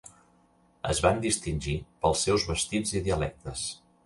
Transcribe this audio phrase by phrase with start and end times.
[0.93, 1.75] Es van distingir
[2.07, 3.69] pels seus vestits i dialectes.